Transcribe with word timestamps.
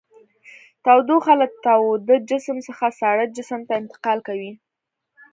تودوخه 0.83 1.33
له 1.41 1.47
تاوده 1.65 2.15
جسم 2.29 2.57
څخه 2.67 2.85
ساړه 2.99 3.25
جسم 3.35 3.61
ته 3.67 3.73
انتقال 3.81 4.19
کوي. 4.27 4.51